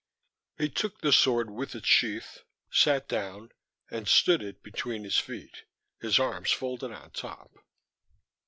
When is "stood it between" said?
4.07-5.03